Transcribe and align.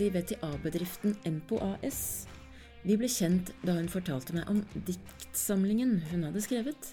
i 0.00 0.10
VTA-bedriften 0.14 1.16
Empo 1.28 1.58
AS. 1.64 2.26
Vi 2.84 2.96
ble 2.98 3.08
kjent 3.10 3.50
da 3.66 3.74
hun 3.76 3.90
fortalte 3.90 4.36
meg 4.36 4.48
om 4.50 4.62
diktsamlingen 4.86 5.98
hun 6.12 6.26
hadde 6.28 6.42
skrevet. 6.44 6.92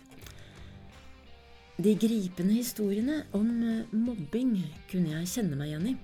De 1.76 1.92
gripende 2.00 2.56
historiene 2.56 3.24
om 3.36 3.50
eh, 3.68 3.96
mobbing 3.96 4.58
kunne 4.92 5.12
jeg 5.18 5.32
kjenne 5.34 5.60
meg 5.60 5.74
igjen 5.74 5.90
i. 5.92 5.96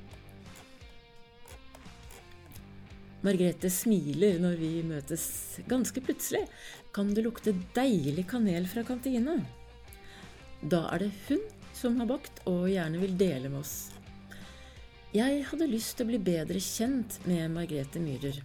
Margrethe 3.22 3.70
smiler 3.70 4.42
når 4.42 4.58
vi 4.60 4.74
møtes 4.84 5.24
ganske 5.70 6.04
plutselig. 6.04 6.44
Kan 6.92 7.14
det 7.16 7.24
lukte 7.28 7.54
deilig 7.78 8.26
kanel 8.32 8.68
fra 8.70 8.84
kantina? 8.86 9.38
Da 10.62 10.88
er 10.92 11.06
det 11.06 11.12
hun 11.30 11.42
som 11.78 11.98
har 12.02 12.10
bakt 12.10 12.44
og 12.50 12.68
gjerne 12.70 13.00
vil 13.02 13.16
dele 13.18 13.50
med 13.50 13.62
oss. 13.62 13.76
Jeg 15.12 15.42
hadde 15.44 15.66
lyst 15.68 15.98
til 16.00 16.06
å 16.06 16.08
bli 16.08 16.18
bedre 16.24 16.60
kjent 16.64 17.18
med 17.28 17.52
Margrethe 17.52 18.00
Myhrer, 18.00 18.38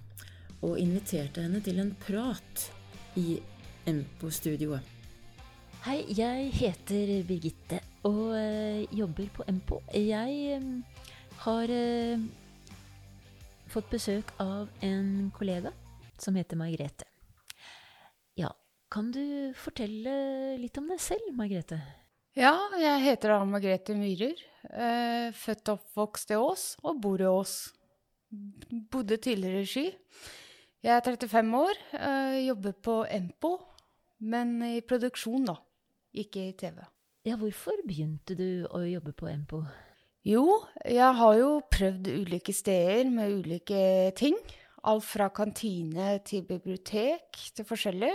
og 0.66 0.80
inviterte 0.82 1.44
henne 1.44 1.60
til 1.62 1.76
en 1.78 1.92
prat 2.00 2.64
i 3.22 3.36
Empo-studioet. 3.86 4.82
Hei, 5.84 6.00
jeg 6.10 6.48
heter 6.56 7.12
Birgitte 7.28 7.78
og 8.08 8.34
øh, 8.34 8.80
jobber 8.90 9.28
på 9.36 9.46
Empo. 9.46 9.78
Jeg 9.94 10.56
øh, 10.56 11.04
har 11.44 11.70
øh, 11.70 12.24
fått 13.70 13.92
besøk 13.92 14.32
av 14.42 14.66
en 14.82 15.30
kollega 15.38 15.70
som 16.18 16.34
heter 16.34 16.58
Margrethe. 16.58 17.06
Ja, 18.34 18.50
kan 18.90 19.14
du 19.14 19.54
fortelle 19.54 20.18
litt 20.58 20.82
om 20.82 20.90
deg 20.90 20.98
selv, 20.98 21.30
Margrethe? 21.38 21.78
Ja, 22.36 22.52
jeg 22.76 23.06
heter 23.06 23.32
da 23.32 23.44
Margrethe 23.48 23.94
Myhrer. 23.96 24.34
Eh, 24.72 25.30
født 25.36 25.70
og 25.70 25.78
oppvokst 25.78 26.32
i 26.34 26.38
Ås, 26.40 26.64
og 26.82 27.00
bor 27.02 27.22
i 27.22 27.28
Ås. 27.28 27.54
Bodde 28.90 29.18
tidligere 29.22 29.62
i 29.62 29.70
Ski. 29.70 29.86
Jeg 30.82 30.96
er 30.96 31.00
35 31.04 31.54
år, 31.58 31.78
eh, 31.94 32.46
jobber 32.46 32.72
på 32.72 33.06
Empo, 33.10 33.58
men 34.20 34.62
i 34.62 34.80
produksjon, 34.80 35.46
da. 35.46 35.56
Ikke 36.14 36.48
i 36.48 36.52
TV. 36.52 36.84
Ja, 37.24 37.36
hvorfor 37.36 37.74
begynte 37.86 38.36
du 38.36 38.66
å 38.70 38.80
jobbe 38.86 39.12
på 39.12 39.28
Empo? 39.28 39.64
Jo, 40.24 40.64
jeg 40.84 41.14
har 41.14 41.34
jo 41.38 41.60
prøvd 41.70 42.08
ulike 42.08 42.52
steder 42.52 43.10
med 43.10 43.30
ulike 43.30 44.12
ting. 44.16 44.36
Alt 44.84 45.04
fra 45.04 45.28
kantine 45.28 46.20
til 46.24 46.42
bibliotek 46.42 47.36
til 47.54 47.64
forskjellig. 47.64 48.12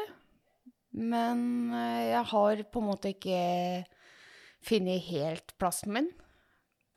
Men 0.91 1.71
eh, 1.71 2.11
jeg 2.11 2.23
har 2.33 2.63
på 2.71 2.81
en 2.81 2.89
måte 2.89 3.13
ikke 3.15 3.85
funnet 4.67 5.07
helt 5.07 5.55
plassen 5.59 5.93
min. 5.95 6.11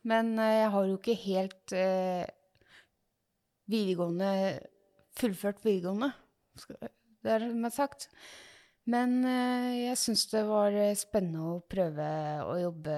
Men 0.05 0.35
eh, 0.39 0.61
jeg 0.61 0.71
har 0.75 0.89
jo 0.89 0.97
ikke 0.99 1.17
helt 1.25 1.75
eh, 1.75 2.25
videregående 3.71 4.31
fullført 5.15 5.63
videregående, 5.63 6.11
det 7.23 7.31
er 7.31 7.45
som 7.47 7.69
sagt. 7.73 8.09
Men 8.91 9.17
eh, 9.25 9.69
jeg 9.87 9.97
syns 9.97 10.27
det 10.29 10.43
var 10.45 10.75
eh, 10.77 10.93
spennende 10.97 11.55
å 11.55 11.63
prøve 11.69 12.09
å 12.45 12.57
jobbe 12.61 12.97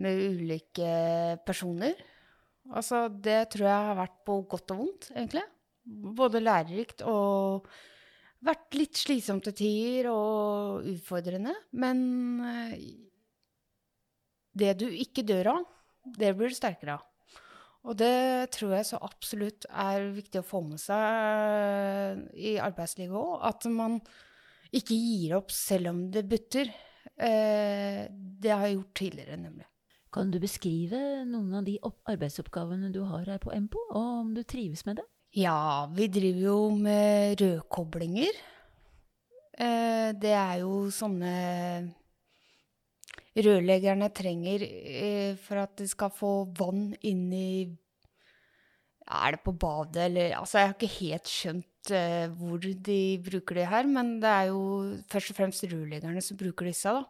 med 0.00 0.24
ulike 0.34 0.90
personer. 1.46 1.96
Altså, 2.70 3.06
det 3.08 3.46
tror 3.52 3.66
jeg 3.66 3.86
har 3.88 3.98
vært 3.98 4.18
på 4.26 4.36
godt 4.50 4.74
og 4.74 4.82
vondt, 4.82 5.08
egentlig. 5.14 5.46
Både 6.20 6.42
lærerikt 6.42 7.02
og 7.08 7.70
vært 8.44 8.76
litt 8.76 9.00
slitsomt 9.00 9.48
til 9.48 9.56
tider 9.56 10.10
og 10.12 10.86
utfordrende. 10.92 11.56
Men 11.80 12.04
eh, 12.44 12.76
det 14.52 14.74
du 14.80 14.88
ikke 14.88 15.26
dør 15.26 15.54
av, 15.54 15.64
det 16.18 16.34
blir 16.36 16.50
du 16.50 16.56
sterkere 16.56 16.98
av. 16.98 17.06
Og 17.88 17.96
det 17.96 18.50
tror 18.52 18.74
jeg 18.76 18.88
så 18.90 18.98
absolutt 19.00 19.64
er 19.70 20.10
viktig 20.12 20.42
å 20.42 20.46
få 20.46 20.60
med 20.66 20.80
seg 20.82 22.20
i 22.36 22.58
arbeidslivet 22.60 23.16
òg. 23.16 23.38
At 23.48 23.64
man 23.72 23.96
ikke 24.76 24.96
gir 24.96 25.38
opp 25.38 25.52
selv 25.54 25.94
om 25.94 26.02
det 26.12 26.26
butter. 26.28 26.68
Eh, 27.16 28.04
det 28.10 28.52
har 28.52 28.66
jeg 28.66 28.76
gjort 28.76 28.98
tidligere, 29.00 29.38
nemlig. 29.40 29.66
Kan 30.12 30.32
du 30.32 30.40
beskrive 30.42 31.22
noen 31.24 31.54
av 31.60 31.64
de 31.64 31.78
arbeidsoppgavene 31.80 32.90
du 32.92 33.00
har 33.06 33.28
her 33.30 33.40
på 33.42 33.52
Empo, 33.54 33.80
og 33.94 34.06
om 34.26 34.34
du 34.34 34.42
trives 34.42 34.82
med 34.88 34.98
det? 35.00 35.06
Ja, 35.38 35.86
vi 35.94 36.08
driver 36.10 36.42
jo 36.42 36.58
med 36.74 37.40
rødkoblinger. 37.40 38.40
Eh, 39.54 40.10
det 40.18 40.34
er 40.34 40.56
jo 40.64 40.88
sånne 40.92 41.34
rørleggerne 43.36 44.08
trenger 44.14 44.64
eh, 44.64 45.36
for 45.38 45.62
at 45.62 45.76
de 45.78 45.86
skal 45.90 46.12
få 46.14 46.32
vann 46.58 46.90
inn 47.06 47.28
i 47.32 47.50
Er 49.10 49.34
det 49.34 49.42
på 49.42 49.52
badet, 49.52 50.04
eller 50.06 50.36
Altså, 50.38 50.58
jeg 50.58 50.68
har 50.68 50.74
ikke 50.76 50.98
helt 51.00 51.30
skjønt 51.30 51.90
eh, 51.94 52.26
hvor 52.30 52.58
de 52.62 53.00
bruker 53.26 53.60
det 53.60 53.68
her, 53.70 53.86
men 53.86 54.18
det 54.22 54.30
er 54.30 54.50
jo 54.50 54.62
først 55.10 55.32
og 55.32 55.38
fremst 55.38 55.66
rørleggerne 55.66 56.22
som 56.22 56.38
bruker 56.38 56.70
disse, 56.70 56.90
da. 56.90 57.04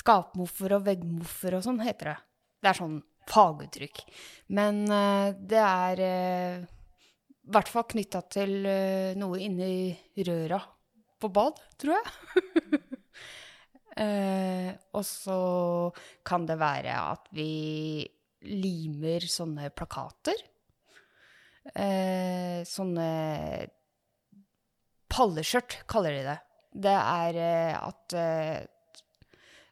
Skapmoffer 0.00 0.76
og 0.76 0.84
veggmoffer 0.86 1.56
og 1.58 1.64
sånn 1.66 1.80
heter 1.82 2.12
det. 2.12 2.18
Det 2.60 2.70
er 2.70 2.78
sånn 2.78 3.00
faguttrykk. 3.30 4.04
Men 4.56 4.84
eh, 4.90 5.32
det 5.34 5.62
er 5.62 6.04
eh, 6.04 6.68
i 7.40 7.54
hvert 7.54 7.70
fall 7.70 7.88
knytta 7.90 8.22
til 8.30 8.60
eh, 8.68 9.18
noe 9.18 9.40
inni 9.42 9.90
røra 10.26 10.60
på 11.20 11.30
bad, 11.34 11.58
tror 11.80 11.98
jeg. 11.98 12.80
Eh, 13.96 14.74
og 14.94 15.04
så 15.06 15.92
kan 16.26 16.46
det 16.46 16.58
være 16.60 16.94
at 17.10 17.28
vi 17.34 18.06
limer 18.46 19.20
sånne 19.28 19.70
plakater. 19.74 20.34
Eh, 21.74 22.64
sånne 22.64 23.66
palleskjørt, 25.10 25.82
kaller 25.90 26.12
de 26.16 26.22
det. 26.28 26.38
Det 26.86 26.94
er 26.94 27.34
eh, 27.42 27.74
at 27.76 28.12
eh, 28.16 28.60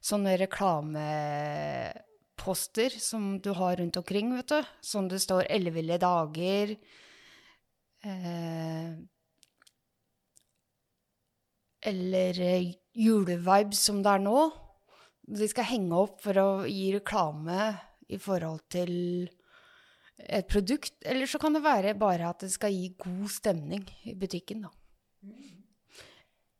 sånne 0.05 0.37
reklameposter 0.41 2.91
som 3.03 3.41
du 3.43 3.51
har 3.59 3.77
rundt 3.79 3.97
omkring, 4.01 4.37
vet 4.37 4.49
du, 4.51 4.63
som 4.83 5.09
det 5.09 5.21
står 5.23 5.43
'Elleville 5.47 5.99
dager', 6.03 6.77
eh, 8.05 8.91
eller 11.81 12.41
eh, 12.41 12.75
julevibes 12.99 13.81
som 13.89 14.03
det 14.03 14.15
er 14.17 14.25
nå. 14.25 14.49
De 15.29 15.49
skal 15.51 15.69
henge 15.69 15.97
opp 15.97 16.23
for 16.25 16.41
å 16.41 16.49
gi 16.67 16.91
reklame 16.97 17.73
i 18.09 18.19
forhold 18.21 18.65
til 18.73 18.93
et 20.19 20.49
produkt. 20.51 20.97
Eller 21.07 21.29
så 21.31 21.41
kan 21.41 21.55
det 21.55 21.65
være 21.65 21.95
bare 21.99 22.31
at 22.33 22.45
det 22.45 22.53
skal 22.55 22.75
gi 22.75 22.91
god 22.99 23.29
stemning 23.33 23.85
i 24.09 24.17
butikken, 24.19 24.67
da. 24.67 24.73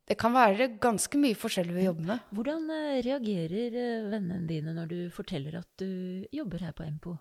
Det 0.09 0.17
kan 0.17 0.33
være 0.33 0.71
ganske 0.81 1.21
mye 1.21 1.37
forskjellig 1.37 1.75
vi 1.77 1.85
jobber 1.85 2.07
med. 2.15 2.29
Hvordan 2.33 2.71
eh, 2.73 3.01
reagerer 3.05 3.75
eh, 3.77 4.07
vennene 4.09 4.49
dine 4.49 4.73
når 4.73 4.89
du 4.89 5.01
forteller 5.13 5.59
at 5.61 5.69
du 5.83 6.25
jobber 6.33 6.65
her 6.65 6.73
på 6.77 6.87
Empo? 6.87 7.19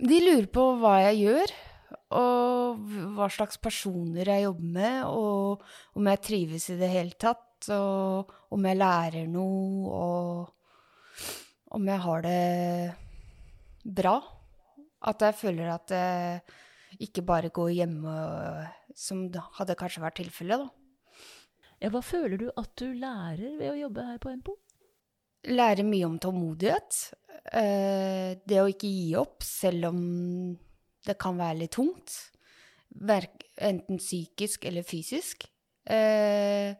De 0.00 0.20
lurer 0.22 0.48
på 0.48 0.64
hva 0.80 0.94
jeg 1.10 1.26
gjør, 1.26 1.52
og 2.16 2.86
hva 3.18 3.28
slags 3.32 3.60
personer 3.60 4.30
jeg 4.32 4.46
jobber 4.46 4.70
med, 4.78 5.02
og 5.12 5.98
om 6.00 6.08
jeg 6.08 6.22
trives 6.24 6.70
i 6.72 6.78
det 6.80 6.88
hele 6.88 7.12
tatt, 7.20 7.44
og 7.70 8.32
om 8.52 8.66
jeg 8.66 8.78
lærer 8.80 9.30
noe, 9.30 9.92
og 9.92 11.76
om 11.76 11.88
jeg 11.88 12.04
har 12.06 12.26
det 12.26 12.94
bra. 13.84 14.16
At 15.02 15.24
jeg 15.26 15.38
føler 15.38 15.72
at 15.72 15.94
jeg 15.94 16.42
ikke 17.02 17.24
bare 17.26 17.50
går 17.54 17.72
hjemme, 17.78 18.12
som 18.94 19.24
hadde 19.58 19.78
kanskje 19.78 20.04
vært 20.04 20.20
tilfellet, 20.20 20.62
da. 20.62 20.68
Ja, 21.82 21.90
hva 21.90 22.02
føler 22.04 22.38
du 22.38 22.46
at 22.54 22.70
du 22.78 22.92
lærer 22.94 23.56
ved 23.58 23.72
å 23.72 23.78
jobbe 23.80 24.04
her 24.06 24.18
på 24.22 24.30
Empo? 24.30 24.54
Lærer 25.50 25.82
mye 25.82 26.06
om 26.06 26.20
tålmodighet. 26.22 26.98
Eh, 27.58 28.38
det 28.46 28.60
å 28.62 28.68
ikke 28.70 28.86
gi 28.86 29.08
opp 29.18 29.42
selv 29.42 29.88
om 29.88 30.02
det 31.02 31.16
kan 31.18 31.40
være 31.40 31.64
litt 31.64 31.74
tungt. 31.74 32.14
Enten 33.02 33.98
psykisk 33.98 34.68
eller 34.70 34.86
fysisk. 34.86 35.48
Eh, 35.82 36.78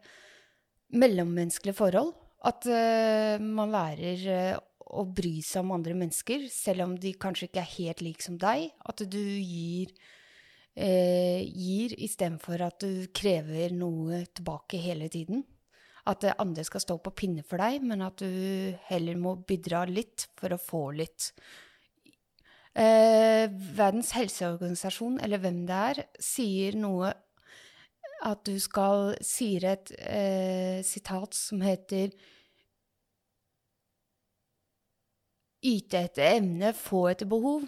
mellommenneskelige 0.93 1.77
forhold. 1.77 2.13
At 2.43 2.67
uh, 2.67 3.39
man 3.39 3.71
lærer 3.71 4.59
å 4.93 5.05
bry 5.09 5.37
seg 5.45 5.63
om 5.63 5.73
andre 5.77 5.95
mennesker, 5.97 6.49
selv 6.51 6.85
om 6.85 6.97
de 6.99 7.15
kanskje 7.17 7.47
ikke 7.49 7.63
er 7.63 7.71
helt 7.77 8.03
like 8.05 8.25
som 8.25 8.37
deg. 8.41 8.67
At 8.89 9.05
du 9.07 9.21
gir 9.21 9.93
uh, 9.93 11.39
gir 11.39 11.95
istedenfor 11.97 12.67
at 12.67 12.83
du 12.83 13.07
krever 13.15 13.75
noe 13.75 14.25
tilbake 14.35 14.81
hele 14.83 15.09
tiden. 15.13 15.45
At 16.09 16.25
uh, 16.27 16.35
andre 16.43 16.65
skal 16.67 16.83
stå 16.83 16.99
på 17.01 17.15
pinne 17.23 17.45
for 17.47 17.63
deg, 17.63 17.83
men 17.87 18.03
at 18.05 18.19
du 18.19 18.73
heller 18.89 19.19
må 19.19 19.37
bidra 19.47 19.85
litt 19.89 20.27
for 20.39 20.53
å 20.53 20.61
få 20.61 20.89
litt. 20.99 21.31
Verdens 22.73 24.15
helseorganisasjon, 24.17 25.19
eller 25.21 25.37
hvem 25.43 25.59
det 25.69 25.81
er, 25.91 25.99
sier 26.17 26.73
noe 26.73 27.11
At 28.23 28.45
du 28.47 28.55
skal 28.61 29.17
sier 29.23 29.65
et 29.73 29.91
eh, 29.99 30.79
sitat 30.85 31.35
som 31.35 31.63
heter 31.63 32.13
Yte 35.63 36.01
etter 36.09 36.25
evne, 36.41 36.73
få 36.75 37.05
etter 37.13 37.27
behov. 37.31 37.63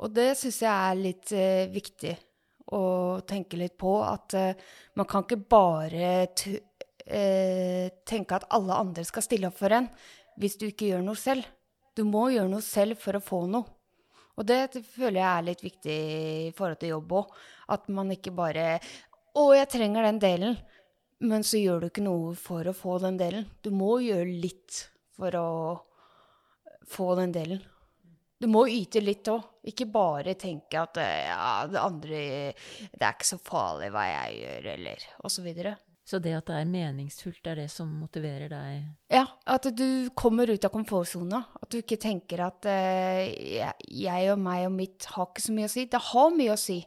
Og 0.00 0.12
det 0.16 0.30
syns 0.38 0.62
jeg 0.62 0.72
er 0.72 0.96
litt 0.96 1.32
eh, 1.36 1.66
viktig 1.68 2.14
å 2.72 3.20
tenke 3.28 3.58
litt 3.60 3.76
på. 3.80 3.98
At 4.04 4.36
eh, 4.38 4.68
man 4.96 5.08
kan 5.08 5.26
ikke 5.26 5.40
bare 5.50 6.12
eh, 6.24 7.90
tenke 8.08 8.38
at 8.38 8.48
alle 8.54 8.78
andre 8.80 9.04
skal 9.04 9.24
stille 9.26 9.50
opp 9.50 9.58
for 9.60 9.76
en 9.76 9.90
hvis 10.38 10.56
du 10.56 10.68
ikke 10.68 10.92
gjør 10.92 11.04
noe 11.04 11.18
selv. 11.18 11.44
Du 11.98 12.04
må 12.06 12.28
gjøre 12.30 12.50
noe 12.52 12.64
selv 12.64 13.00
for 13.02 13.18
å 13.18 13.24
få 13.24 13.42
noe. 13.50 13.66
Og 14.38 14.46
det 14.46 14.78
føler 14.86 15.18
jeg 15.18 15.28
er 15.28 15.46
litt 15.48 15.62
viktig 15.64 15.94
i 16.46 16.50
forhold 16.54 16.78
til 16.78 16.92
jobb 16.92 17.14
òg. 17.18 17.32
At 17.74 17.88
man 17.90 18.12
ikke 18.14 18.30
bare 18.32 18.78
'Å, 19.38 19.44
jeg 19.54 19.70
trenger 19.70 20.02
den 20.02 20.18
delen', 20.18 20.58
men 21.22 21.44
så 21.46 21.60
gjør 21.60 21.80
du 21.80 21.86
ikke 21.88 22.02
noe 22.02 22.34
for 22.38 22.66
å 22.66 22.74
få 22.74 22.98
den 23.02 23.18
delen. 23.20 23.46
Du 23.62 23.70
må 23.70 24.00
gjøre 24.02 24.26
litt 24.42 24.88
for 25.14 25.34
å 25.38 25.50
få 26.88 27.14
den 27.18 27.34
delen. 27.34 27.62
Du 28.38 28.46
må 28.50 28.64
yte 28.70 29.02
litt 29.02 29.26
òg, 29.30 29.42
ikke 29.70 29.88
bare 29.90 30.34
tenke 30.38 30.78
at 30.78 30.98
ja, 31.02 31.66
det 31.66 31.80
andre 31.82 32.20
Det 32.54 33.02
er 33.02 33.14
ikke 33.16 33.26
så 33.26 33.38
farlig 33.42 33.90
hva 33.94 34.04
jeg 34.06 34.38
gjør, 34.38 34.68
eller 34.74 35.06
og 35.22 35.32
så 35.34 35.42
videre. 35.46 35.74
Så 36.08 36.22
det 36.24 36.32
at 36.38 36.46
det 36.48 36.56
er 36.56 36.70
meningsfullt, 36.70 37.42
er 37.50 37.58
det 37.60 37.66
som 37.68 37.90
motiverer 38.00 38.48
deg? 38.48 38.84
Ja, 39.12 39.26
at 39.44 39.66
du 39.76 40.08
kommer 40.16 40.48
ut 40.48 40.64
av 40.64 40.72
komfortsona. 40.72 41.42
At 41.60 41.68
du 41.68 41.82
ikke 41.82 41.98
tenker 42.00 42.46
at 42.46 42.64
uh, 42.64 43.66
jeg 43.84 44.30
og 44.32 44.40
meg 44.40 44.70
og 44.70 44.72
mitt 44.78 45.10
har 45.12 45.28
ikke 45.28 45.44
så 45.44 45.56
mye 45.58 45.68
å 45.68 45.74
si. 45.74 45.84
Det 45.90 46.00
har 46.08 46.32
mye 46.32 46.54
å 46.54 46.62
si 46.62 46.78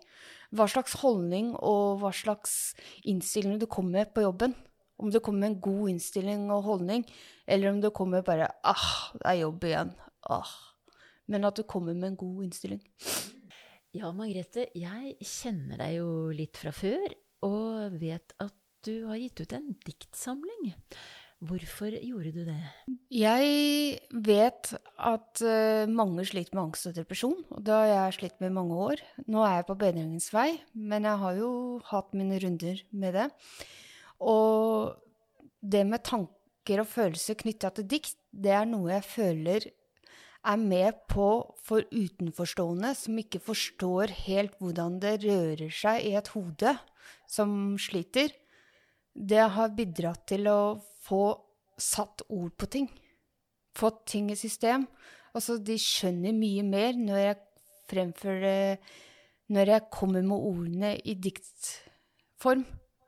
hva 0.52 0.68
slags 0.72 0.98
holdning 1.02 1.54
og 1.58 2.02
hva 2.02 2.12
slags 2.16 2.74
innstilling 3.08 3.60
du 3.62 3.68
kommer 3.72 4.02
med 4.02 4.16
på 4.16 4.26
jobben. 4.26 4.56
Om 5.02 5.10
du 5.10 5.20
kommer 5.20 5.46
med 5.46 5.54
en 5.54 5.62
god 5.64 5.94
innstilling 5.96 6.50
og 6.54 6.68
holdning, 6.68 7.06
eller 7.48 7.72
om 7.72 7.80
du 7.82 7.90
kommer 7.90 8.22
bare 8.26 8.52
ah, 8.68 8.90
det 9.16 9.26
er 9.32 9.40
jobb 9.42 9.66
igjen. 9.66 9.96
Ah 10.30 10.52
men 11.32 11.48
at 11.48 11.60
du 11.60 11.64
kommer 11.68 11.96
med 11.96 12.12
en 12.12 12.20
god 12.20 12.44
innstilling. 12.48 12.82
Ja, 13.96 14.12
Margrethe, 14.16 14.68
jeg 14.78 15.18
kjenner 15.20 15.82
deg 15.82 15.98
jo 16.00 16.10
litt 16.36 16.60
fra 16.60 16.72
før, 16.76 17.12
og 17.48 17.98
vet 18.02 18.36
at 18.44 18.56
du 18.86 19.08
har 19.10 19.20
gitt 19.20 19.44
ut 19.44 19.56
en 19.58 19.74
diktsamling. 19.86 20.72
Hvorfor 21.42 21.96
gjorde 21.98 22.32
du 22.36 22.44
det? 22.46 22.60
Jeg 23.18 23.46
vet 24.14 24.72
at 25.02 25.42
uh, 25.42 25.90
mange 25.90 26.26
sliter 26.30 26.54
med 26.54 26.68
angst 26.68 26.86
og 26.92 26.94
depresjon, 27.00 27.40
og 27.50 27.64
det 27.66 27.74
har 27.74 27.88
jeg 27.90 28.18
slitt 28.20 28.38
med 28.44 28.52
i 28.52 28.58
mange 28.60 28.78
år. 28.78 29.02
Nå 29.26 29.42
er 29.48 29.56
jeg 29.58 29.68
på 29.72 29.78
bedringens 29.82 30.30
vei, 30.36 30.52
men 30.78 31.10
jeg 31.10 31.22
har 31.24 31.40
jo 31.40 31.52
hatt 31.90 32.14
mine 32.14 32.38
runder 32.44 32.84
med 32.94 33.18
det. 33.18 33.28
Og 34.22 34.94
det 35.62 35.82
med 35.90 36.06
tanker 36.06 36.84
og 36.84 36.92
følelser 36.94 37.40
knytta 37.42 37.74
til 37.74 37.90
dikt, 37.90 38.20
det 38.30 38.54
er 38.54 38.70
noe 38.70 38.94
jeg 38.94 39.10
føler 39.10 39.72
er 40.42 40.58
med 40.58 41.02
på 41.10 41.28
for 41.62 41.86
utenforstående 41.94 42.94
som 42.98 43.18
ikke 43.22 43.42
forstår 43.44 44.14
helt 44.26 44.58
hvordan 44.62 44.98
det 45.02 45.20
rører 45.26 45.74
seg 45.74 46.06
i 46.08 46.16
et 46.18 46.32
hode 46.34 46.76
som 47.30 47.78
sliter. 47.82 48.34
Det 49.14 49.46
har 49.56 49.74
bidratt 49.76 50.26
til 50.32 50.48
å 50.48 50.60
få 51.04 51.24
satt 51.82 52.24
ord 52.30 52.54
på 52.58 52.70
ting. 52.72 52.90
Fått 53.78 54.06
ting 54.14 54.30
i 54.32 54.38
system. 54.40 54.86
Altså, 55.36 55.58
de 55.58 55.78
skjønner 55.80 56.36
mye 56.36 56.64
mer 56.68 56.98
når 57.00 57.24
jeg 57.26 57.40
fremfører 57.92 58.78
Når 59.52 59.68
jeg 59.68 59.88
kommer 59.92 60.24
med 60.24 60.44
ordene 60.48 60.94
i 60.96 61.16
diktform. 61.20 62.64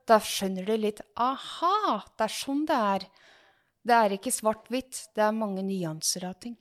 Da 0.07 0.17
skjønner 0.19 0.67
de 0.67 0.75
litt 0.75 0.99
Aha! 1.15 2.01
Det 2.17 2.25
er 2.25 2.33
sånn 2.35 2.65
det 2.67 2.79
er. 2.95 3.05
Det 3.83 3.95
er 3.95 4.15
ikke 4.15 4.31
svart-hvitt. 4.31 5.05
Det 5.15 5.23
er 5.23 5.35
mange 5.35 5.63
nyanser 5.63 6.27
av 6.27 6.35
ting. 6.43 6.57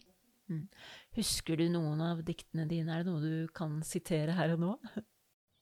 Mm. 0.50 0.68
Husker 1.18 1.58
du 1.58 1.66
noen 1.70 2.00
av 2.04 2.22
diktene 2.26 2.66
dine? 2.70 2.94
Er 2.94 3.02
det 3.02 3.10
noe 3.10 3.22
du 3.22 3.50
kan 3.54 3.80
sitere 3.86 4.36
her 4.38 4.54
og 4.54 4.62
nå? 4.62 4.72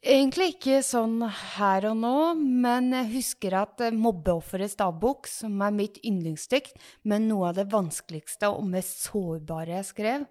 Egentlig 0.01 0.55
ikke 0.55 0.79
sånn 0.81 1.19
her 1.29 1.85
og 1.91 1.99
nå, 2.01 2.17
men 2.41 2.89
jeg 2.95 3.11
husker 3.19 3.57
at 3.59 3.83
eh, 3.85 3.93
'Mobbeofferets 3.93 4.79
dagbok', 4.81 5.29
som 5.29 5.61
er 5.61 5.75
mitt 5.77 5.99
yndlingsdikt, 6.01 6.73
men 7.05 7.29
noe 7.29 7.51
av 7.51 7.59
det 7.59 7.67
vanskeligste 7.69 8.49
og 8.49 8.65
mest 8.73 9.05
sårbare 9.05 9.77
jeg 9.77 9.89
skrev, 9.91 10.25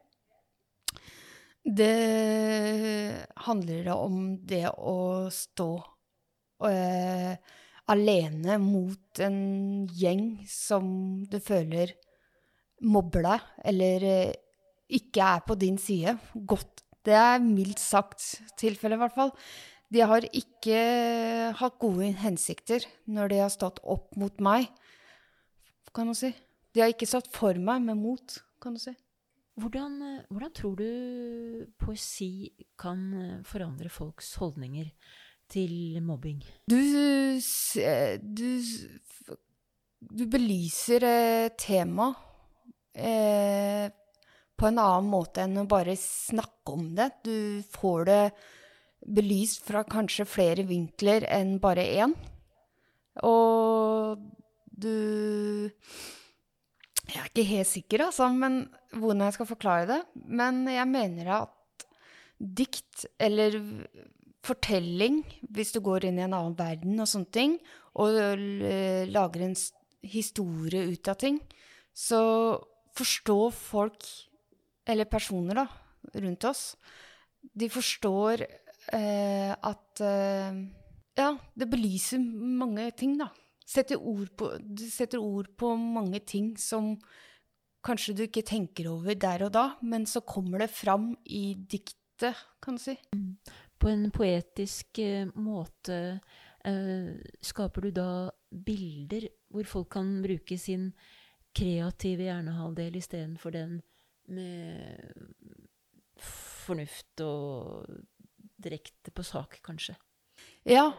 det 1.70 3.28
handler 3.46 3.92
om 3.94 4.20
det 4.50 4.66
å 4.74 5.30
stå 5.30 5.70
øh, 6.66 7.34
alene 7.94 8.58
mot 8.64 9.22
en 9.22 9.40
gjeng 9.86 10.40
som 10.50 10.90
du 11.30 11.38
føler 11.38 11.94
mobber 12.82 13.28
deg, 13.28 13.50
eller 13.70 14.10
eh, 14.16 14.38
ikke 14.98 15.34
er 15.36 15.46
på 15.46 15.62
din 15.62 15.78
side. 15.78 16.18
Godt. 16.34 16.89
Det 17.06 17.16
er 17.16 17.42
mildt 17.44 17.80
sagt 17.82 18.24
tilfellet, 18.60 18.98
i 19.00 19.04
hvert 19.04 19.16
fall. 19.16 19.34
De 19.90 20.04
har 20.06 20.26
ikke 20.36 20.80
hatt 21.58 21.80
gode 21.82 22.12
hensikter 22.22 22.86
når 23.10 23.32
de 23.32 23.42
har 23.42 23.54
stått 23.54 23.80
opp 23.82 24.14
mot 24.20 24.44
meg, 24.44 24.70
kan 25.96 26.12
du 26.12 26.14
si. 26.14 26.30
De 26.76 26.84
har 26.84 26.92
ikke 26.94 27.10
stått 27.10 27.32
for 27.34 27.58
meg, 27.58 27.82
men 27.88 27.98
mot, 27.98 28.36
kan 28.62 28.76
du 28.76 28.82
si. 28.82 28.94
Hvordan, 29.60 29.96
hvordan 30.30 30.52
tror 30.56 30.76
du 30.80 31.66
poesi 31.82 32.52
kan 32.80 33.42
forandre 33.48 33.90
folks 33.92 34.36
holdninger 34.40 34.92
til 35.52 35.98
mobbing? 36.06 36.44
Du, 36.70 36.78
du, 38.40 38.48
du 40.00 40.24
belyser 40.32 41.04
temaet, 41.60 42.22
eh, 42.96 43.90
på 44.60 44.68
en 44.68 44.82
annen 44.82 45.10
måte 45.12 45.46
enn 45.46 45.62
å 45.62 45.68
bare 45.70 45.96
snakke 46.00 46.76
om 46.76 46.90
det. 46.98 47.10
Du 47.24 47.64
får 47.74 48.10
det 48.10 48.24
belyst 49.08 49.64
fra 49.68 49.86
kanskje 49.88 50.28
flere 50.28 50.66
vinkler 50.68 51.26
enn 51.32 51.58
bare 51.64 51.86
én. 52.04 52.16
Og 53.26 54.20
du 54.70 55.72
Jeg 57.10 57.18
er 57.18 57.30
ikke 57.32 57.44
helt 57.50 57.68
sikker, 57.68 58.02
altså, 58.06 58.28
men 58.30 58.68
hvordan 58.94 59.24
jeg 59.26 59.34
skal 59.40 59.48
forklare 59.50 59.88
det. 59.90 60.00
Men 60.30 60.62
jeg 60.70 60.86
mener 60.86 61.32
at 61.40 61.86
dikt, 62.38 63.08
eller 63.18 63.58
fortelling, 64.46 65.24
hvis 65.50 65.74
du 65.74 65.80
går 65.82 66.06
inn 66.06 66.20
i 66.20 66.26
en 66.28 66.36
annen 66.38 66.54
verden 66.58 67.02
og 67.02 67.10
sånne 67.10 67.34
ting, 67.34 67.58
og 67.98 68.14
lager 69.10 69.48
en 69.48 69.58
historie 70.06 70.86
ut 70.94 71.10
av 71.10 71.18
ting, 71.20 71.42
så 71.98 72.22
forstår 72.96 73.58
folk, 73.58 74.06
eller 74.90 75.10
personer, 75.10 75.62
da, 75.62 75.68
rundt 76.20 76.48
oss 76.50 76.64
De 77.40 77.70
forstår 77.72 78.46
eh, 78.96 79.54
at 79.54 80.02
eh, 80.04 80.60
Ja, 81.20 81.34
det 81.54 81.68
belyser 81.70 82.20
mange 82.20 82.90
ting, 82.98 83.18
da. 83.20 83.30
Setter 83.70 84.00
ord 84.00 84.32
på, 84.40 84.54
du 84.60 84.86
setter 84.90 85.20
ord 85.22 85.52
på 85.60 85.74
mange 85.78 86.22
ting 86.26 86.54
som 86.58 86.96
kanskje 87.86 88.16
du 88.16 88.24
ikke 88.26 88.46
tenker 88.48 88.90
over 88.92 89.16
der 89.20 89.46
og 89.46 89.54
da, 89.56 89.66
men 89.86 90.08
så 90.10 90.24
kommer 90.26 90.64
det 90.64 90.72
fram 90.74 91.12
i 91.26 91.54
diktet, 91.54 92.40
kan 92.64 92.80
du 92.80 92.84
si. 92.84 92.96
På 93.80 93.92
en 93.92 94.10
poetisk 94.16 95.00
eh, 95.04 95.30
måte 95.36 96.00
eh, 96.66 97.12
skaper 97.46 97.88
du 97.88 97.92
da 97.96 98.10
bilder 98.50 99.30
hvor 99.52 99.68
folk 99.70 99.94
kan 99.96 100.18
bruke 100.24 100.58
sin 100.60 100.90
kreative 101.56 102.28
hjernehalvdel 102.28 102.98
istedenfor 103.00 103.56
den 103.56 103.80
med 104.30 105.00
fornuft 106.20 107.24
og 107.26 107.86
direkte 108.60 109.14
på 109.16 109.24
sak, 109.26 109.60
kanskje. 109.66 109.96
Ja, 110.68 110.90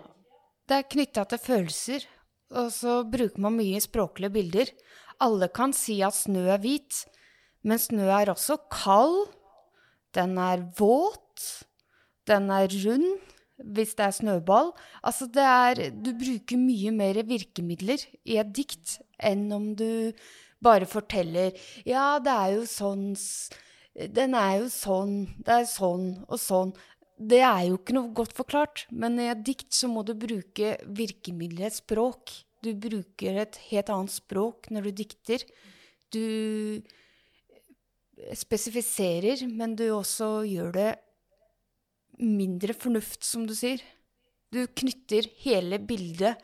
det 0.68 0.78
er 0.78 0.88
knytta 0.90 1.26
til 1.28 1.42
følelser, 1.42 2.06
og 2.56 2.70
så 2.74 3.00
bruker 3.06 3.42
man 3.42 3.58
mye 3.58 3.80
språklige 3.82 4.34
bilder. 4.34 4.72
Alle 5.20 5.50
kan 5.52 5.74
si 5.76 6.00
at 6.02 6.16
snø 6.16 6.46
er 6.50 6.62
hvit, 6.62 7.04
men 7.62 7.78
snø 7.78 8.08
er 8.08 8.32
også 8.32 8.56
kald, 8.72 9.28
den 10.16 10.38
er 10.40 10.64
våt, 10.78 11.44
den 12.26 12.50
er 12.50 12.70
rund 12.86 13.10
hvis 13.60 13.94
det 13.94 14.06
er 14.06 14.16
snøball. 14.16 14.70
Altså, 15.04 15.26
det 15.26 15.44
er 15.44 15.90
Du 15.92 16.12
bruker 16.16 16.56
mye 16.56 16.90
mer 16.90 17.22
virkemidler 17.28 18.00
i 18.24 18.38
et 18.40 18.54
dikt 18.56 18.98
enn 19.20 19.50
om 19.52 19.74
du 19.76 20.12
bare 20.64 20.88
forteller 20.88 21.56
Ja, 21.88 22.18
det 22.22 22.32
er 22.32 22.54
jo 22.58 22.66
sånn 22.68 23.10
Den 24.18 24.36
er 24.38 24.60
jo 24.60 24.68
sånn, 24.72 25.14
det 25.40 25.56
er 25.62 25.66
sånn 25.68 26.06
og 26.28 26.38
sånn. 26.40 26.70
Det 27.20 27.40
er 27.44 27.66
jo 27.68 27.76
ikke 27.76 27.96
noe 27.96 28.14
godt 28.16 28.32
forklart, 28.36 28.86
men 28.88 29.18
i 29.20 29.26
et 29.28 29.42
dikt 29.44 29.74
så 29.76 29.90
må 29.92 30.04
du 30.06 30.14
bruke 30.16 30.76
virkemidlet 30.86 31.74
språk. 31.82 32.32
Du 32.64 32.70
bruker 32.72 33.42
et 33.42 33.58
helt 33.68 33.90
annet 33.92 34.14
språk 34.14 34.70
når 34.72 34.88
du 34.88 35.02
dikter. 35.02 35.44
Du 36.14 36.80
spesifiserer, 38.36 39.42
men 39.50 39.74
du 39.76 39.88
også 39.92 40.30
gjør 40.48 40.72
det 40.76 40.90
mindre 42.20 42.76
fornuft, 42.76 43.24
som 43.24 43.46
du 43.48 43.54
sier. 43.56 43.82
Du 44.52 44.64
knytter 44.66 45.28
hele 45.44 45.80
bildet, 45.82 46.40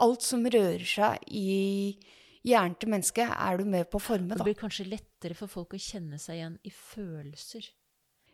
alt 0.00 0.24
som 0.24 0.46
rører 0.46 0.86
seg 0.86 1.22
i 1.28 1.98
hjernen 2.46 2.76
til 2.80 2.92
mennesket, 2.92 3.30
er 3.30 3.60
du 3.60 3.68
med 3.68 3.88
på 3.90 4.00
å 4.00 4.04
forme. 4.04 4.32
Da. 4.32 4.40
Det 4.40 4.48
blir 4.48 4.58
kanskje 4.58 4.88
lettere 4.88 5.36
for 5.38 5.50
folk 5.52 5.76
å 5.76 5.80
kjenne 5.80 6.18
seg 6.20 6.40
igjen 6.40 6.56
i 6.64 6.72
følelser. 6.74 7.70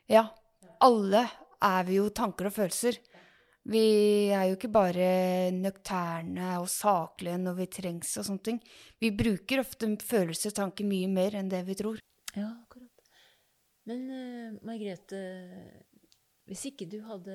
Ja. 0.06 0.28
alle 0.86 1.25
er 1.66 1.86
vi 1.88 1.96
jo 1.96 2.10
tanker 2.14 2.46
og 2.46 2.54
følelser. 2.54 2.98
Vi 3.66 4.30
er 4.30 4.44
jo 4.46 4.54
ikke 4.54 4.70
bare 4.70 5.06
nøkterne 5.50 6.52
og 6.60 6.68
saklige 6.70 7.38
når 7.42 7.56
vi 7.58 7.66
trengs 7.78 8.12
og 8.20 8.28
sånne 8.28 8.44
ting. 8.46 8.60
Vi 9.02 9.10
bruker 9.10 9.64
ofte 9.64 9.88
følelser 10.06 10.52
og 10.52 10.58
tanker 10.60 10.86
mye 10.86 11.08
mer 11.10 11.34
enn 11.40 11.50
det 11.50 11.64
vi 11.66 11.75
tror. 11.78 11.98
Ja, 12.36 12.52
akkurat. 12.52 13.10
Men 13.90 14.04
uh, 14.10 14.54
Margrethe, 14.66 15.18
hvis 16.46 16.62
ikke 16.70 16.86
du 16.90 17.00
hadde 17.08 17.34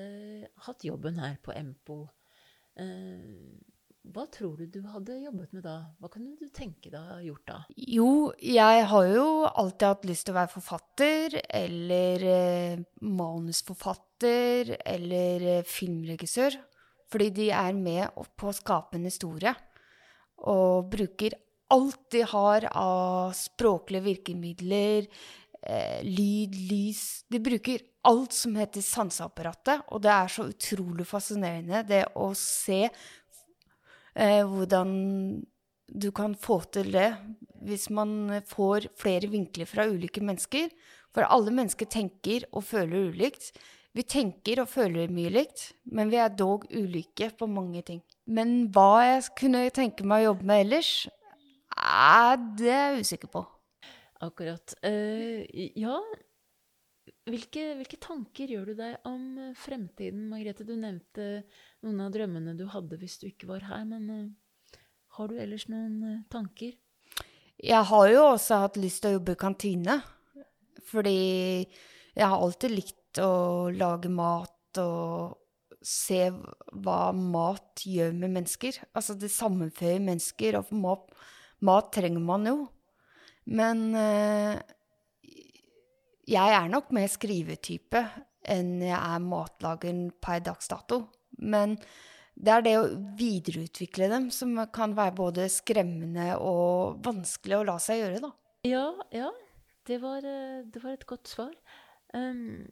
hatt 0.64 0.88
jobben 0.88 1.20
her 1.20 1.36
på 1.44 1.52
Empo, 1.56 1.98
uh, 2.80 3.52
hva 4.10 4.24
tror 4.34 4.56
du 4.58 4.66
du 4.66 4.80
hadde 4.90 5.14
jobbet 5.22 5.52
med 5.54 5.62
da? 5.62 5.76
Hva 6.02 6.08
kunne 6.10 6.34
du 6.34 6.48
tenke 6.50 6.90
deg 6.90 7.22
gjort 7.28 7.44
da? 7.46 7.58
Jo, 7.78 8.32
jeg 8.42 8.86
har 8.90 9.06
jo 9.06 9.26
alltid 9.46 9.86
hatt 9.86 10.08
lyst 10.08 10.26
til 10.26 10.34
å 10.34 10.38
være 10.40 10.52
forfatter, 10.56 11.36
eller 11.60 12.24
eh, 12.32 12.82
manusforfatter, 13.06 14.74
eller 14.82 15.46
eh, 15.54 15.68
filmregissør. 15.68 16.58
Fordi 17.12 17.30
de 17.36 17.48
er 17.54 17.78
med 17.78 18.26
på 18.34 18.50
å 18.50 18.56
skape 18.56 18.98
en 18.98 19.06
historie. 19.06 19.54
Og 20.50 20.90
bruker 20.90 21.38
alt 21.72 22.02
de 22.12 22.26
har 22.26 22.66
av 22.74 23.32
språklige 23.38 24.08
virkemidler, 24.08 25.06
eh, 25.62 26.02
lyd, 26.02 26.58
lys 26.72 27.24
De 27.30 27.38
bruker 27.40 27.86
alt 28.02 28.34
som 28.34 28.58
heter 28.58 28.82
sanseapparatet, 28.82 29.86
og 29.94 30.02
det 30.02 30.10
er 30.10 30.30
så 30.34 30.48
utrolig 30.50 31.06
fascinerende 31.06 31.84
det 31.86 32.02
å 32.18 32.32
se 32.34 32.88
eh, 34.14 34.42
hvordan 34.46 34.90
du 35.92 36.08
kan 36.14 36.34
få 36.38 36.62
til 36.72 36.92
det 36.94 37.10
hvis 37.62 37.88
man 37.94 38.40
får 38.48 38.88
flere 38.98 39.28
vinkler 39.30 39.68
fra 39.68 39.86
ulike 39.86 40.22
mennesker. 40.24 40.72
For 41.12 41.28
alle 41.28 41.52
mennesker 41.54 41.86
tenker 41.86 42.46
og 42.50 42.64
føler 42.64 43.12
ulikt. 43.12 43.52
Vi 43.92 44.04
tenker 44.08 44.62
og 44.62 44.70
føler 44.72 45.12
mye 45.12 45.30
likt, 45.34 45.66
men 45.84 46.08
vi 46.08 46.16
er 46.16 46.32
dog 46.32 46.64
ulike 46.72 47.28
på 47.36 47.48
mange 47.50 47.82
ting. 47.84 48.00
Men 48.24 48.70
hva 48.72 49.02
jeg 49.04 49.26
kunne 49.36 49.66
tenke 49.74 50.06
meg 50.08 50.22
å 50.22 50.30
jobbe 50.30 50.48
med 50.48 50.64
ellers, 50.64 50.92
er 51.76 52.40
det 52.56 52.72
er 52.72 52.96
jeg 52.96 53.04
usikker 53.04 53.32
på. 53.32 53.44
Akkurat. 54.22 54.74
Uh, 54.86 55.44
ja, 55.76 55.98
hvilke, 57.28 57.66
hvilke, 57.78 57.98
tanker 58.02 58.50
gjør 58.50 58.72
du 58.72 58.78
deg 58.78 59.08
om 59.08 59.26
fremtiden, 59.58 60.28
Margrethe? 60.30 60.66
Du 60.66 60.74
nevnte 60.76 61.44
noen 61.84 62.00
av 62.04 62.14
drømmene 62.14 62.56
du 62.58 62.66
hadde 62.72 62.98
hvis 63.00 63.18
du 63.22 63.28
ikke 63.30 63.50
var 63.50 63.66
her, 63.68 63.84
men 63.88 64.08
uh, 64.10 64.78
har 65.18 65.30
du 65.30 65.38
ellers 65.38 65.68
noen 65.70 65.98
uh, 66.02 66.24
tanker? 66.32 66.74
Jeg 67.62 67.86
har 67.92 68.08
jo 68.10 68.24
også 68.32 68.62
hatt 68.64 68.80
lyst 68.80 69.04
til 69.04 69.12
å 69.12 69.18
jobbe 69.20 69.36
i 69.36 69.42
kantine. 69.42 70.00
Fordi 70.92 71.20
jeg 71.62 72.26
har 72.26 72.42
alltid 72.42 72.74
likt 72.74 73.20
å 73.22 73.70
lage 73.72 74.10
mat 74.12 74.80
og 74.82 75.38
se 75.82 76.28
hva 76.30 77.12
mat 77.16 77.84
gjør 77.86 78.14
med 78.16 78.34
mennesker. 78.36 78.78
Altså 78.96 79.16
det 79.18 79.32
sammenføyer 79.34 80.02
mennesker, 80.02 80.58
og 80.58 80.72
mat, 80.74 81.08
mat 81.64 81.90
trenger 81.94 82.24
man 82.24 82.48
jo. 82.48 82.56
Men 83.50 83.88
uh, 83.94 84.58
jeg 86.28 86.54
er 86.54 86.70
nok 86.70 86.92
mer 86.94 87.10
skrivetype 87.10 88.02
enn 88.52 88.80
jeg 88.82 88.96
er 88.96 89.22
matlager 89.22 89.98
per 90.22 90.42
dags 90.44 90.70
dato. 90.70 91.04
Men 91.42 91.76
det 92.34 92.52
er 92.52 92.64
det 92.64 92.74
å 92.78 92.90
videreutvikle 93.18 94.08
dem 94.12 94.28
som 94.34 94.54
kan 94.74 94.94
være 94.96 95.16
både 95.18 95.48
skremmende 95.52 96.32
og 96.40 97.02
vanskelig 97.04 97.58
å 97.58 97.66
la 97.68 97.78
seg 97.82 98.02
gjøre, 98.02 98.22
da. 98.24 98.32
Ja, 98.68 98.86
ja. 99.14 99.30
Det 99.86 99.98
var, 99.98 100.22
eh, 100.22 100.62
det 100.62 100.82
var 100.82 100.94
et 100.94 101.06
godt 101.10 101.26
svar. 101.28 101.50
Um, 102.14 102.68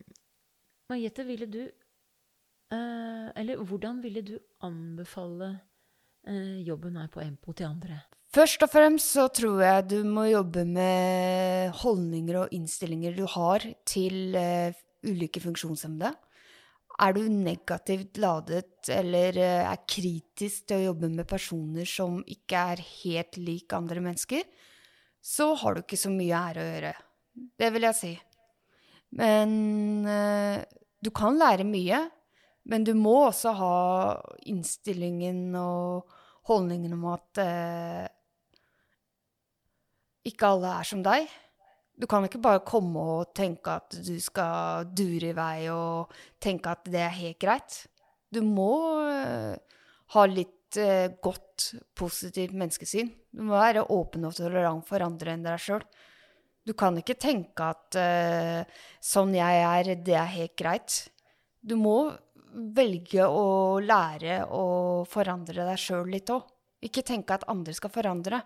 Margrethe, 0.91 1.25
ville 1.27 1.47
du 1.49 1.63
uh, 1.65 3.29
Eller 3.35 3.57
hvordan 3.57 4.03
ville 4.03 4.21
du 4.23 4.35
anbefale 4.61 5.49
uh, 6.29 6.59
jobben 6.61 6.99
her 7.01 7.09
på 7.09 7.23
Empo 7.25 7.55
til 7.57 7.67
andre? 7.67 8.03
Først 8.31 8.63
og 8.63 8.71
fremst 8.71 9.17
så 9.17 9.25
tror 9.35 9.59
jeg 9.65 9.87
du 9.91 9.97
må 10.07 10.29
jobbe 10.29 10.63
med 10.63 11.73
holdninger 11.81 12.37
og 12.45 12.53
innstillinger 12.55 13.17
du 13.17 13.25
har 13.27 13.65
til 13.83 14.37
uh, 14.39 14.71
ulike 15.03 15.43
funksjonshemmede. 15.43 16.13
Er 17.03 17.17
du 17.17 17.25
negativt 17.27 18.21
ladet 18.23 18.87
eller 18.95 19.35
uh, 19.35 19.73
er 19.73 19.83
kritisk 19.83 20.69
til 20.71 20.79
å 20.79 20.85
jobbe 20.85 21.11
med 21.11 21.27
personer 21.27 21.89
som 21.91 22.21
ikke 22.23 22.61
er 22.77 22.85
helt 23.01 23.41
lik 23.43 23.75
andre 23.75 24.05
mennesker, 24.05 24.47
så 25.19 25.51
har 25.59 25.75
du 25.75 25.83
ikke 25.83 25.99
så 25.99 26.15
mye 26.15 26.45
her 26.47 26.63
å 26.63 26.69
gjøre. 26.69 26.95
Det 27.35 27.73
vil 27.75 27.89
jeg 27.89 27.99
si. 27.99 28.13
Men 29.19 30.07
uh, 30.07 30.63
du 31.03 31.11
kan 31.11 31.35
lære 31.35 31.67
mye, 31.67 32.05
men 32.71 32.87
du 32.87 32.95
må 32.95 33.25
også 33.25 33.59
ha 33.59 33.75
innstillingen 34.47 35.51
og 35.59 36.15
holdningen 36.47 36.95
om 36.95 37.11
at 37.17 37.45
ikke 40.27 40.53
alle 40.55 40.75
er 40.81 40.89
som 40.89 41.05
deg. 41.05 41.29
Du 42.01 42.07
kan 42.09 42.25
ikke 42.25 42.41
bare 42.41 42.63
komme 42.65 43.03
og 43.17 43.33
tenke 43.37 43.75
at 43.77 43.97
du 44.07 44.15
skal 44.23 44.89
dure 44.97 45.33
i 45.33 45.37
vei 45.37 45.69
og 45.73 46.13
tenke 46.41 46.73
at 46.73 46.87
det 46.89 47.03
er 47.05 47.17
helt 47.19 47.41
greit. 47.43 47.83
Du 48.33 48.41
må 48.47 48.73
uh, 49.05 49.57
ha 50.15 50.25
litt 50.31 50.79
uh, 50.81 51.11
godt, 51.23 51.75
positivt 51.99 52.57
menneskesyn. 52.57 53.11
Du 53.35 53.45
må 53.45 53.59
være 53.59 53.85
åpen 53.93 54.25
og 54.29 54.37
tolerant 54.39 54.87
for 54.89 55.05
andre 55.05 55.35
enn 55.35 55.45
deg 55.45 55.61
sjøl. 55.61 55.85
Du 56.65 56.73
kan 56.79 56.97
ikke 57.01 57.19
tenke 57.21 57.69
at 57.75 58.01
uh, 58.01 58.81
sånn 59.05 59.37
jeg 59.37 59.63
er, 59.67 59.95
det 60.01 60.17
er 60.17 60.35
helt 60.39 60.57
greit. 60.57 61.03
Du 61.61 61.77
må 61.81 62.13
velge 62.51 63.27
å 63.29 63.79
lære 63.83 64.45
å 64.49 64.65
forandre 65.09 65.69
deg 65.69 65.81
sjøl 65.81 66.09
litt 66.11 66.33
òg. 66.33 66.49
Ikke 66.81 67.05
tenke 67.05 67.37
at 67.37 67.49
andre 67.53 67.75
skal 67.77 67.93
forandre 67.93 68.41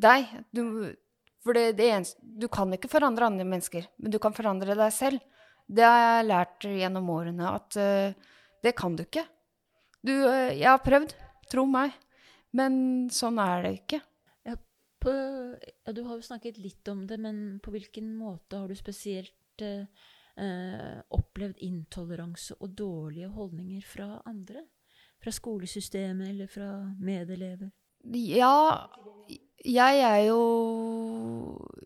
deg. 0.00 0.30
Du, 0.54 0.94
for 1.44 1.56
det, 1.56 1.74
det 1.76 1.90
eneste, 1.92 2.20
du 2.24 2.48
kan 2.52 2.72
ikke 2.72 2.90
forandre 2.92 3.28
andre 3.28 3.44
mennesker, 3.44 3.86
men 4.00 4.12
du 4.14 4.18
kan 4.22 4.34
forandre 4.36 4.76
deg 4.78 4.92
selv. 4.96 5.20
Det 5.68 5.84
har 5.84 6.00
jeg 6.00 6.28
lært 6.30 6.66
gjennom 6.68 7.10
årene, 7.12 7.50
at 7.60 7.76
uh, 7.80 8.40
det 8.64 8.72
kan 8.76 8.96
du 8.96 9.04
ikke. 9.04 9.26
Du, 10.04 10.12
uh, 10.12 10.52
jeg 10.52 10.68
har 10.68 10.80
prøvd, 10.84 11.14
tro 11.52 11.66
meg, 11.68 11.92
men 12.56 12.74
sånn 13.12 13.40
er 13.44 13.64
det 13.66 13.74
ikke. 13.82 14.00
Ja, 14.48 14.56
på, 15.04 15.12
ja, 15.12 15.92
du 15.96 16.02
har 16.08 16.16
jo 16.16 16.26
snakket 16.26 16.60
litt 16.60 16.88
om 16.92 17.04
det, 17.08 17.20
men 17.20 17.60
på 17.64 17.72
hvilken 17.74 18.12
måte 18.16 18.62
har 18.62 18.72
du 18.72 18.76
spesielt 18.78 19.64
uh, 19.64 19.84
opplevd 21.14 21.60
intoleranse 21.64 22.56
og 22.60 22.72
dårlige 22.76 23.32
holdninger 23.36 23.84
fra 23.88 24.10
andre? 24.28 24.64
Fra 25.20 25.32
skolesystemet 25.32 26.32
eller 26.32 26.48
fra 26.52 26.72
medelever? 27.00 27.72
Ja, 28.12 28.88
jeg 29.64 30.00
er 30.04 30.18
jo 30.26 30.40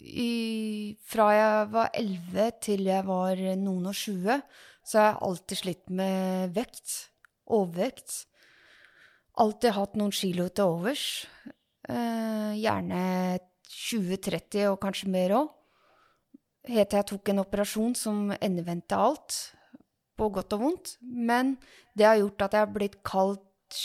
i, 0.02 0.96
Fra 1.06 1.28
jeg 1.30 1.68
var 1.70 1.92
11 1.94 2.48
til 2.64 2.88
jeg 2.88 3.06
var 3.06 3.38
noen 3.60 3.86
og 3.86 3.94
20, 3.94 4.40
så 4.82 4.98
har 4.98 5.06
jeg 5.12 5.20
alltid 5.28 5.60
slitt 5.60 5.92
med 5.92 6.56
vekt. 6.56 6.96
Overvekt. 7.46 8.24
Alltid 9.38 9.76
hatt 9.76 9.94
noen 10.00 10.10
kilo 10.12 10.48
til 10.50 10.72
overs. 10.72 11.04
Eh, 11.88 12.56
gjerne 12.58 13.02
20-30 13.68 14.66
og 14.72 14.80
kanskje 14.82 15.12
mer 15.12 15.36
òg. 15.38 15.52
Helt 16.68 16.90
til 16.90 16.98
jeg 16.98 17.08
tok 17.12 17.30
en 17.30 17.44
operasjon 17.44 17.94
som 17.96 18.32
endevendte 18.34 18.98
alt, 18.98 19.36
på 20.18 20.28
godt 20.34 20.56
og 20.56 20.64
vondt. 20.64 20.96
Men 21.00 21.54
det 21.96 22.08
har 22.08 22.18
gjort 22.18 22.48
at 22.48 22.58
jeg 22.58 22.66
har 22.66 22.74
blitt 22.74 22.98
kalt 23.06 23.78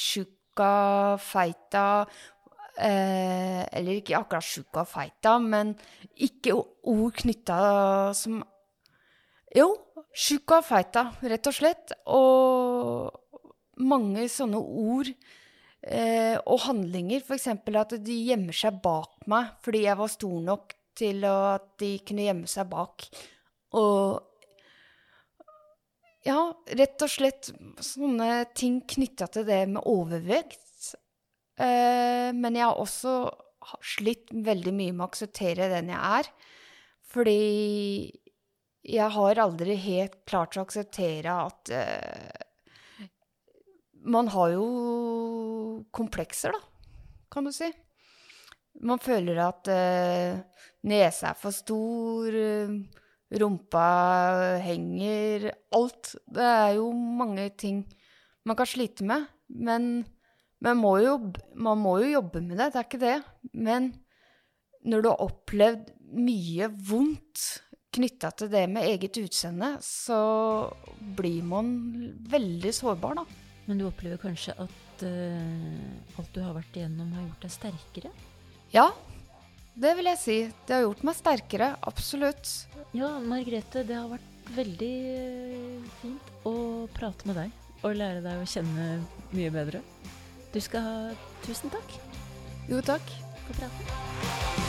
tjukka, 0.54 1.18
feita 1.18 2.06
Eh, 2.74 3.62
eller 3.70 4.00
ikke 4.00 4.18
akkurat 4.18 4.42
tjukka 4.42 4.82
og 4.82 4.90
feita, 4.90 5.36
men 5.38 5.76
ikke 6.18 6.56
ord 6.58 7.14
knytta 7.22 8.14
som 8.18 8.42
Jo, 9.54 9.68
tjukka 10.10 10.58
og 10.58 10.66
feita, 10.66 11.04
rett 11.22 11.46
og 11.46 11.54
slett. 11.54 11.94
Og 12.10 13.12
mange 13.86 14.26
sånne 14.26 14.58
ord 14.58 15.12
eh, 15.86 16.40
og 16.42 16.64
handlinger, 16.66 17.22
f.eks. 17.22 17.48
at 17.54 17.94
de 18.02 18.16
gjemmer 18.32 18.58
seg 18.58 18.82
bak 18.82 19.28
meg 19.30 19.54
fordi 19.62 19.84
jeg 19.86 20.00
var 20.00 20.10
stor 20.10 20.42
nok 20.42 20.74
til 20.98 21.22
at 21.30 21.70
de 21.78 22.00
kunne 22.02 22.26
gjemme 22.26 22.50
seg 22.50 22.66
bak. 22.74 23.06
Og 23.78 24.33
ja, 26.24 26.40
rett 26.80 27.04
og 27.04 27.12
slett 27.12 27.52
sånne 27.84 28.46
ting 28.56 28.82
knytta 28.88 29.28
til 29.32 29.48
det 29.48 29.64
med 29.72 29.84
overvekt 29.90 30.64
Eh, 31.60 32.30
men 32.34 32.58
jeg 32.58 32.66
har 32.66 32.82
også 32.82 33.14
slitt 33.86 34.32
veldig 34.34 34.74
mye 34.76 34.94
med 34.96 35.06
å 35.06 35.10
akseptere 35.12 35.70
den 35.72 35.92
jeg 35.94 36.20
er. 36.20 36.30
Fordi 37.14 37.40
jeg 38.84 39.10
har 39.16 39.40
aldri 39.40 39.78
helt 39.80 40.18
klart 40.28 40.58
å 40.58 40.66
akseptere 40.66 41.36
at 41.46 41.70
uh, 41.72 43.06
Man 44.04 44.28
har 44.34 44.50
jo 44.52 44.66
komplekser, 45.96 46.52
da, 46.52 46.60
kan 47.32 47.48
du 47.48 47.54
si. 47.56 47.70
Man 48.84 49.00
føler 49.00 49.40
at 49.46 49.70
uh, 49.72 50.42
nesa 50.90 51.30
er 51.30 51.40
for 51.40 51.56
stor, 51.56 52.36
uh, 52.36 52.76
rumpa 53.42 53.88
henger 54.64 55.50
Alt. 55.74 56.16
Det 56.30 56.46
er 56.46 56.76
jo 56.78 56.92
mange 56.94 57.50
ting 57.58 57.84
man 58.48 58.60
kan 58.60 58.70
slite 58.70 59.06
med. 59.08 59.28
Men 59.48 60.06
man 60.64 60.80
må, 60.80 60.96
jo, 61.04 61.18
man 61.56 61.82
må 61.82 61.98
jo 62.04 62.14
jobbe 62.16 62.42
med 62.44 62.58
det, 62.60 62.72
det 62.74 62.80
er 62.82 62.88
ikke 62.88 63.04
det. 63.04 63.18
Men 63.54 63.92
når 64.88 65.04
du 65.04 65.10
har 65.12 65.24
opplevd 65.24 65.94
mye 66.14 66.70
vondt 66.88 67.44
knytta 67.94 68.32
til 68.38 68.50
det 68.52 68.64
med 68.72 68.88
eget 68.90 69.18
utseende, 69.22 69.76
så 69.84 70.20
blir 71.18 71.44
man 71.46 71.74
veldig 72.32 72.74
sårbar, 72.74 73.20
da. 73.22 73.26
Men 73.68 73.80
du 73.80 73.86
opplever 73.88 74.20
kanskje 74.20 74.56
at 74.60 75.04
uh, 75.06 76.20
alt 76.20 76.32
du 76.36 76.42
har 76.44 76.56
vært 76.58 76.80
igjennom, 76.80 77.14
har 77.16 77.28
gjort 77.28 77.46
deg 77.46 77.54
sterkere? 77.54 78.14
Ja, 78.74 78.88
det 79.76 79.96
vil 79.98 80.10
jeg 80.12 80.20
si. 80.22 80.38
Det 80.68 80.76
har 80.78 80.86
gjort 80.86 81.04
meg 81.08 81.18
sterkere. 81.18 81.74
Absolutt. 81.90 82.52
Ja, 82.94 83.16
Margrethe, 83.24 83.86
det 83.88 83.98
har 83.98 84.10
vært 84.12 84.54
veldig 84.54 84.94
uh, 85.18 85.92
fint 86.02 86.34
å 86.46 86.56
prate 86.94 87.30
med 87.30 87.40
deg 87.40 87.60
og 87.84 87.98
lære 88.00 88.22
deg 88.24 88.44
å 88.44 88.48
kjenne 88.48 88.88
mye 89.34 89.52
bedre. 89.54 89.82
Du 90.54 90.60
skal 90.64 90.86
ha 90.86 90.98
tusen 91.44 91.74
takk. 91.74 91.98
Jo, 92.70 92.84
takk. 92.86 93.16
For 93.48 93.60
praten. 93.60 94.63